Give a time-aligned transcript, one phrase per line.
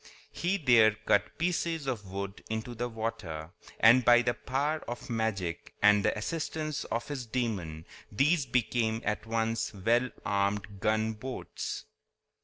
[0.31, 5.75] He there cut pieces of wood into the water, and by the power of magic
[5.79, 11.85] and the assistance of his demon these became at once well armed gunboats.